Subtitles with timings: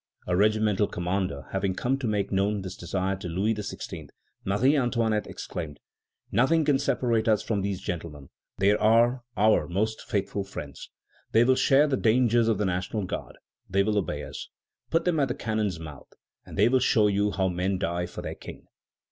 [0.25, 4.09] A regimental commander having come to make known this desire to Louis XVI.,
[4.43, 5.79] Marie Antoinette exclaimed:
[6.31, 10.89] "Nothing can separate us from these gentlemen; they are our most faithful friends.
[11.33, 13.37] They will share the dangers of the National Guard.
[13.69, 14.49] They will obey us.
[14.89, 16.11] Put them at the cannon's mouth,
[16.47, 18.65] and they will show you how men die for their King."